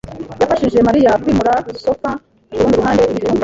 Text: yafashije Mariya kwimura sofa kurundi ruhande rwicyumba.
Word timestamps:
yafashije 0.41 0.77
Mariya 0.87 1.19
kwimura 1.21 1.53
sofa 1.83 2.09
kurundi 2.49 2.75
ruhande 2.79 3.01
rwicyumba. 3.09 3.39